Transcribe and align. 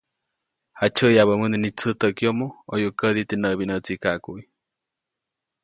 Jaʼtsyäʼyabäʼmuŋde 0.79 1.57
nitsätäʼk 1.59 2.17
yomo 2.25 2.47
ʼoyuʼk 2.69 2.95
kädi 2.99 3.21
teʼ 3.29 3.39
näʼbinʼäʼtsikaʼkuʼy. 3.43 4.41